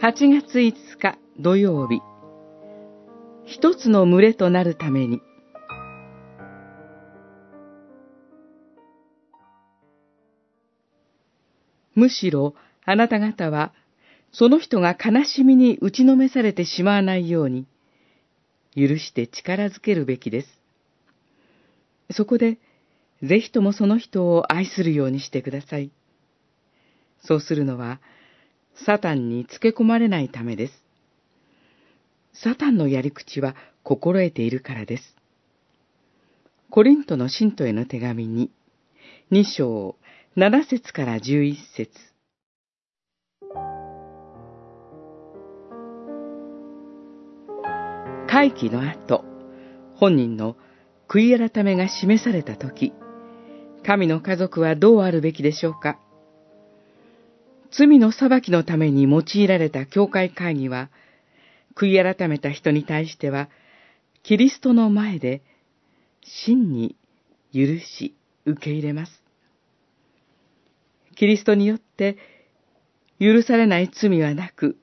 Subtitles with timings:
[0.00, 2.00] 8月5日土曜日、
[3.46, 5.20] 一つの群れとなるために、
[11.96, 12.54] むしろ
[12.84, 13.72] あなた方は、
[14.30, 17.66] その人が悲しみに打ちのめされてしまわないように、
[18.76, 20.48] 許して力づけるべきです。
[22.12, 22.58] そこで、
[23.24, 25.90] ぜひともその人を愛するようにしてください。
[27.20, 27.98] そうするのは、
[28.86, 30.72] サタンにつけ込まれないためです。
[32.32, 35.16] サタンのやり口は心得ているからです。
[36.70, 38.50] コリントの信徒への手紙に、
[39.32, 39.96] 2章
[40.36, 41.90] 7節から11節
[48.28, 49.24] 会期の後、
[49.96, 50.56] 本人の
[51.08, 52.92] 悔い改めが示されたとき、
[53.84, 55.98] 神の家族はどうあるべきでしょうか？
[57.70, 60.90] 罪の裁きのために用いられた教会会議は、
[61.76, 63.48] 悔い改めた人に対しては、
[64.22, 65.42] キリストの前で、
[66.22, 66.96] 真に
[67.52, 68.14] 許し、
[68.44, 69.22] 受け入れます。
[71.16, 72.16] キリストによって
[73.18, 74.76] 許されない罪はなく、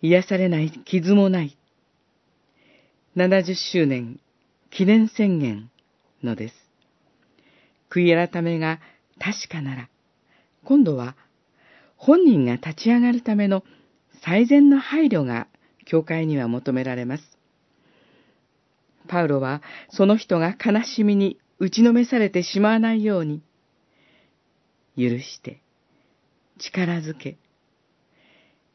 [0.00, 1.56] 癒されない傷もない。
[3.16, 4.20] 70周年
[4.70, 5.70] 記念宣言
[6.22, 6.54] のです。
[7.90, 8.80] 悔い改めが
[9.18, 9.88] 確かなら、
[10.64, 11.16] 今度は
[11.96, 13.64] 本人が立ち上がるための
[14.24, 15.48] 最善の配慮が
[15.84, 17.38] 教会には求められます。
[19.08, 23.42] パウロはその人が悲しみに打ちのめされてしまわないように、
[24.96, 25.60] 許して、
[26.58, 27.36] 力づけ、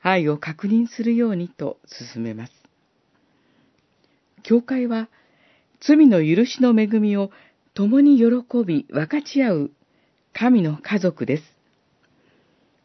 [0.00, 2.52] 愛を確認するようにと進めます。
[4.42, 5.08] 教会は
[5.80, 7.30] 罪の許しの恵みを
[7.74, 8.26] 共に喜
[8.64, 9.70] び分かち合う
[10.32, 11.44] 神の家族です。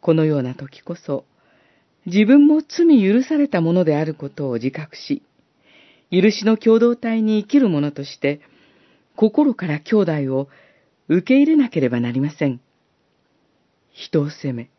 [0.07, 1.25] このような時こそ、
[2.05, 5.21] 自分も罪許されたものであることを自覚し、
[6.09, 8.39] 許しの共同体に生きる者として、
[9.17, 10.47] 心から兄弟を
[11.09, 12.61] 受け入れなければなりません。
[13.91, 14.69] 人を責め、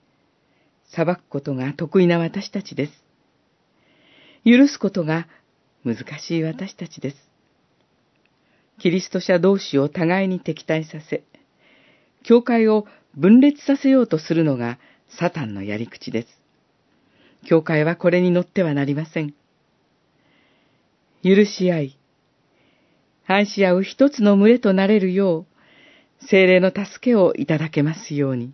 [0.94, 2.92] 裁くことが得意な私たちです。
[4.46, 5.28] 許すことが
[5.84, 7.16] 難しい私たちです。
[8.78, 11.22] キリスト者同士を互いに敵対させ、
[12.22, 14.78] 教会を分裂させようとするのが
[15.08, 16.28] サタンのやり口です。
[17.46, 19.34] 教会はこれに乗ってはなりません。
[21.22, 21.98] 許し合い、
[23.26, 25.46] 愛し合う一つの群れとなれるよ
[26.20, 28.52] う、精霊の助けをいただけますように。